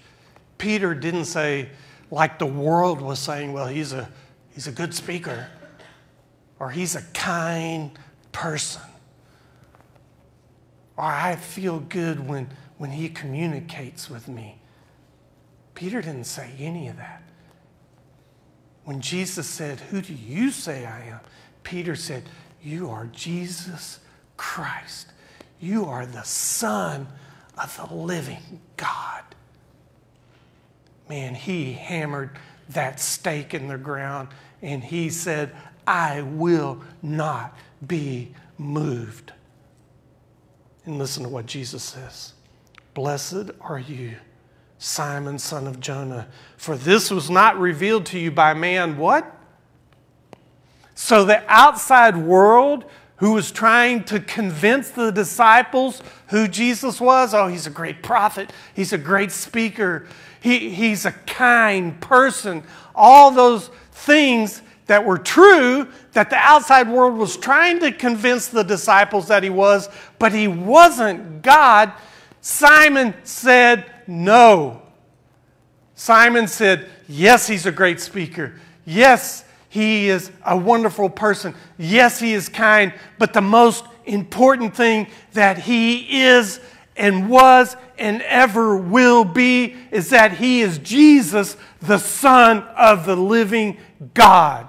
[0.58, 1.70] Peter didn't say,
[2.10, 4.10] like the world was saying, well, he's a,
[4.54, 5.48] he's a good speaker
[6.60, 7.92] or he's a kind
[8.32, 8.82] person.
[10.98, 14.58] or I feel good when, when he communicates with me.
[15.76, 17.24] Peter didn't say any of that.
[18.86, 21.19] When Jesus said, Who do you say I am?
[21.63, 22.24] Peter said,
[22.61, 23.99] You are Jesus
[24.38, 25.11] Christ.
[25.59, 27.07] You are the Son
[27.57, 29.24] of the living God.
[31.09, 32.32] Man, he hammered
[32.69, 34.30] that stake in the ground
[34.61, 35.55] and he said,
[35.86, 39.34] I will not be moved.
[40.86, 42.34] And listen to what Jesus says
[42.93, 44.15] Blessed are you,
[44.84, 46.28] Simon, son of Jonah,
[46.58, 48.98] for this was not revealed to you by man.
[48.98, 49.34] What?
[50.94, 52.84] So the outside world
[53.16, 57.34] who was trying to convince the disciples who Jesus was.
[57.34, 58.52] Oh, he's a great prophet.
[58.74, 60.06] He's a great speaker.
[60.42, 62.62] He, he's a kind person.
[62.94, 68.64] All those things that were true that the outside world was trying to convince the
[68.64, 69.88] disciples that he was,
[70.20, 71.94] but he wasn't God.
[72.42, 74.82] Simon said no.
[75.95, 78.54] Simon said, Yes, he's a great speaker.
[78.86, 81.56] Yes, he is a wonderful person.
[81.78, 82.93] Yes, he is kind.
[83.18, 86.60] But the most important thing that he is
[86.95, 93.16] and was and ever will be is that he is Jesus, the Son of the
[93.16, 93.78] living
[94.14, 94.68] God.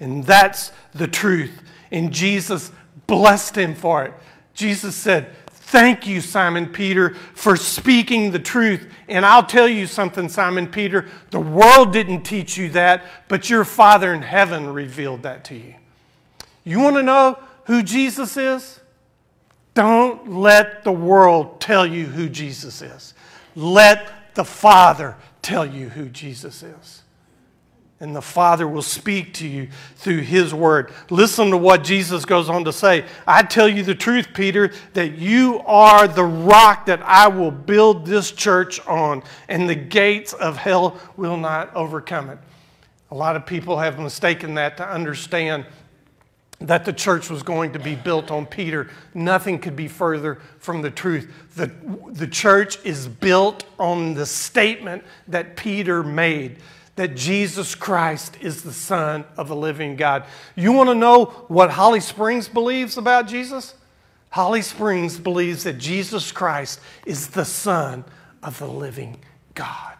[0.00, 1.62] And that's the truth.
[1.90, 2.70] And Jesus
[3.06, 4.14] blessed him for it.
[4.54, 5.34] Jesus said,
[5.66, 8.86] Thank you, Simon Peter, for speaking the truth.
[9.08, 11.08] And I'll tell you something, Simon Peter.
[11.30, 15.74] The world didn't teach you that, but your Father in heaven revealed that to you.
[16.64, 18.78] You want to know who Jesus is?
[19.72, 23.14] Don't let the world tell you who Jesus is.
[23.56, 27.03] Let the Father tell you who Jesus is
[28.04, 30.92] and the Father will speak to you through His Word.
[31.08, 33.06] Listen to what Jesus goes on to say.
[33.26, 38.04] I tell you the truth, Peter, that you are the rock that I will build
[38.04, 42.38] this church on, and the gates of hell will not overcome it.
[43.10, 45.64] A lot of people have mistaken that to understand
[46.60, 48.90] that the church was going to be built on Peter.
[49.14, 51.32] Nothing could be further from the truth.
[51.56, 51.72] The,
[52.10, 56.58] the church is built on the statement that Peter made
[56.96, 60.24] that Jesus Christ is the Son of the living God.
[60.54, 63.74] You want to know what Holly Springs believes about Jesus?
[64.30, 68.04] Holly Springs believes that Jesus Christ is the Son
[68.42, 69.18] of the living
[69.54, 69.96] God.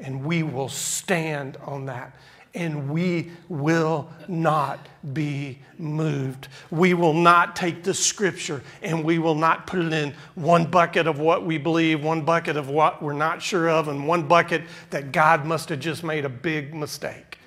[0.00, 2.14] And we will stand on that
[2.56, 6.48] and we will not be moved.
[6.70, 11.06] We will not take the scripture and we will not put it in one bucket
[11.06, 14.62] of what we believe, one bucket of what we're not sure of, and one bucket
[14.88, 17.38] that God must have just made a big mistake.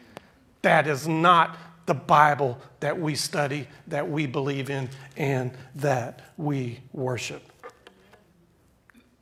[0.62, 1.58] That is not
[1.88, 7.42] the Bible that we study, that we believe in, and that we worship.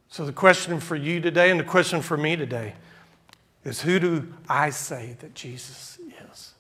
[0.09, 2.73] So, the question for you today and the question for me today
[3.67, 5.99] is who do I say that Jesus
[6.31, 6.53] is?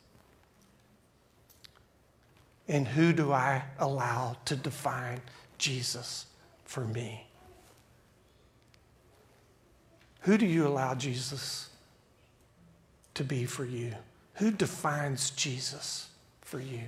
[2.67, 5.21] And who do I allow to define
[5.57, 6.25] Jesus
[6.65, 7.25] for me?
[10.21, 11.69] Who do you allow Jesus
[13.13, 13.93] to be for you?
[14.35, 16.09] Who defines Jesus
[16.41, 16.81] for you?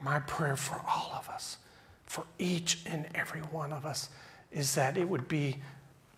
[0.00, 1.58] My prayer for all of us,
[2.06, 4.08] for each and every one of us,
[4.50, 5.58] is that it would be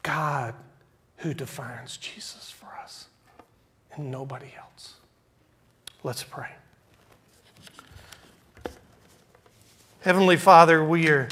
[0.04, 0.54] God
[1.22, 3.06] who defines Jesus for us
[3.94, 4.94] and nobody else.
[6.02, 6.50] Let's pray.
[10.00, 11.28] Heavenly Father, we are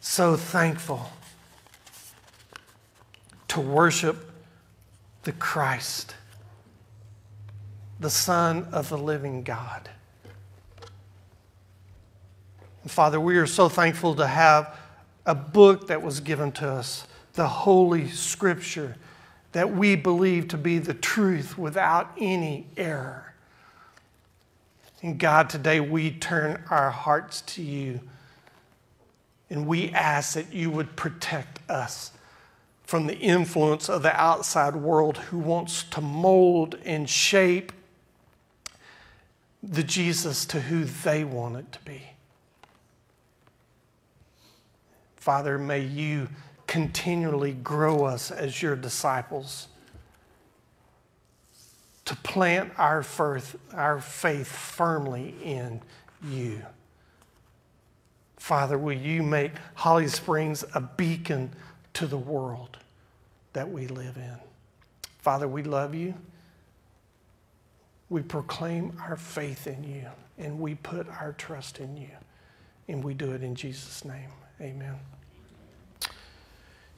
[0.00, 1.10] so thankful
[3.48, 4.30] to worship
[5.24, 6.14] the Christ,
[7.98, 9.90] the Son of the living God.
[12.82, 14.78] And Father, we are so thankful to have
[15.26, 18.96] a book that was given to us, the Holy Scripture
[19.52, 23.34] that we believe to be the truth without any error.
[25.02, 28.00] And God, today we turn our hearts to you
[29.50, 32.12] and we ask that you would protect us
[32.84, 37.72] from the influence of the outside world who wants to mold and shape
[39.62, 42.02] the Jesus to who they want it to be.
[45.16, 46.28] Father, may you
[46.72, 49.68] continually grow us as your disciples,
[52.06, 55.82] to plant our faith, our faith firmly in
[56.26, 56.62] you.
[58.38, 61.50] Father, will you make Holly Springs a beacon
[61.92, 62.78] to the world
[63.52, 64.36] that we live in?
[65.18, 66.14] Father, we love you.
[68.08, 70.06] We proclaim our faith in you,
[70.38, 72.16] and we put our trust in you.
[72.88, 74.30] And we do it in Jesus' name.
[74.58, 74.98] Amen.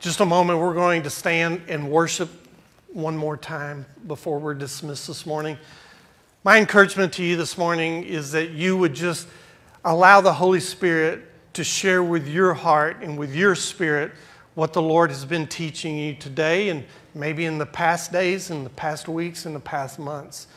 [0.04, 2.28] Just a moment, we're going to stand and worship
[2.92, 5.56] one more time before we're dismissed this morning.
[6.44, 9.26] My encouragement to you this morning is that you would just
[9.82, 11.22] allow the Holy Spirit
[11.54, 14.12] to share with your heart and with your spirit
[14.56, 16.84] what the Lord has been teaching you today and
[17.14, 20.48] maybe in the past days, in the past weeks, in the past months.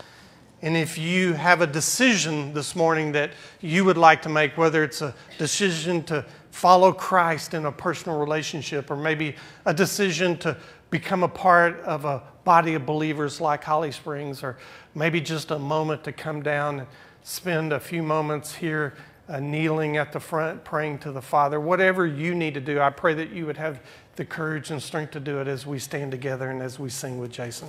[0.61, 3.31] And if you have a decision this morning that
[3.61, 6.25] you would like to make, whether it's a decision to
[6.57, 9.35] follow Christ in a personal relationship, or maybe
[9.65, 10.57] a decision to
[10.89, 14.57] become a part of a body of believers like Holly Springs, or
[14.95, 16.87] maybe just a moment to come down and
[17.21, 18.95] spend a few moments here
[19.29, 22.89] uh, kneeling at the front praying to the Father, whatever you need to do, I
[22.89, 23.79] pray that you would have
[24.15, 27.19] the courage and strength to do it as we stand together and as we sing
[27.19, 27.67] with Jason.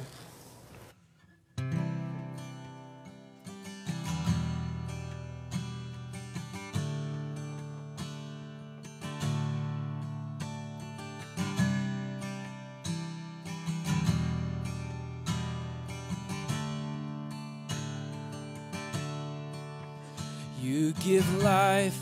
[20.78, 21.98] You give life,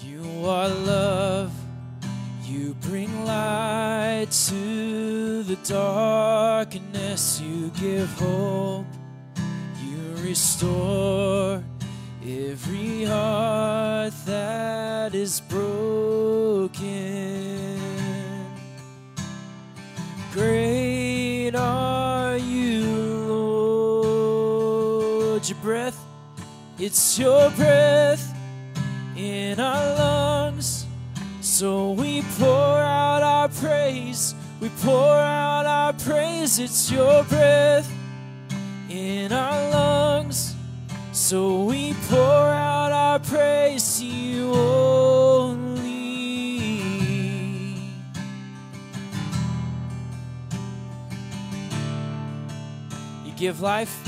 [0.00, 1.52] you are love,
[2.42, 8.84] you bring light to the darkness, you give hope,
[9.80, 11.62] you restore
[12.26, 16.80] every heart that is broken.
[20.32, 22.82] Great are you,
[25.28, 25.97] Lord, your breath
[26.88, 28.34] it's your breath
[29.14, 30.86] in our lungs.
[31.42, 34.34] So we pour out our praise.
[34.58, 36.58] We pour out our praise.
[36.58, 37.86] It's your breath
[38.88, 40.54] in our lungs.
[41.12, 45.82] So we pour out our praise to you only.
[53.26, 54.07] You give life.